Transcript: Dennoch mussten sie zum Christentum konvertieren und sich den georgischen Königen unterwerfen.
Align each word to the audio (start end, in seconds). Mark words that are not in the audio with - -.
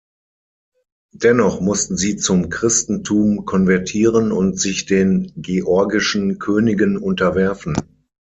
Dennoch 1.13 1.61
mussten 1.61 1.95
sie 1.95 2.15
zum 2.17 2.49
Christentum 2.49 3.45
konvertieren 3.45 4.31
und 4.31 4.59
sich 4.59 4.87
den 4.87 5.31
georgischen 5.35 6.39
Königen 6.39 6.97
unterwerfen. 6.97 7.75